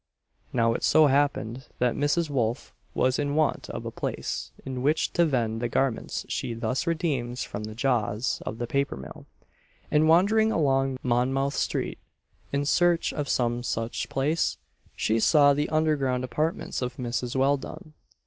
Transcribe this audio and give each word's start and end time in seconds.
Now 0.51 0.73
it 0.73 0.81
so 0.81 1.05
happened 1.05 1.67
that 1.77 1.93
Mrs. 1.93 2.27
Wolf 2.31 2.73
was 2.95 3.19
in 3.19 3.35
want 3.35 3.69
of 3.69 3.85
a 3.85 3.91
place 3.91 4.51
in 4.65 4.81
which 4.81 5.13
to 5.13 5.25
vend 5.27 5.61
the 5.61 5.69
garments 5.69 6.25
she 6.27 6.55
thus 6.55 6.87
redeems 6.87 7.43
from 7.43 7.65
the 7.65 7.75
jaws 7.75 8.41
of 8.43 8.57
the 8.57 8.65
paper 8.65 8.97
mill; 8.97 9.27
and 9.91 10.09
wandering 10.09 10.51
along 10.51 10.97
Monmouth 11.03 11.53
street, 11.53 11.99
in 12.51 12.65
search 12.65 13.13
of 13.13 13.29
some 13.29 13.61
such 13.61 14.09
place, 14.09 14.57
she 14.95 15.19
saw 15.19 15.53
the 15.53 15.69
under 15.69 15.95
ground 15.95 16.23
apartments 16.23 16.81
of 16.81 16.97
Mrs. 16.97 17.35
Welldone. 17.35 17.93